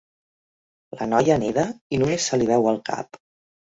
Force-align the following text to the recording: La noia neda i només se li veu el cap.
La 0.97 1.09
noia 1.13 1.37
neda 1.45 1.69
i 1.99 2.03
només 2.03 2.29
se 2.33 2.43
li 2.43 2.53
veu 2.57 2.71
el 2.77 2.85
cap. 2.93 3.27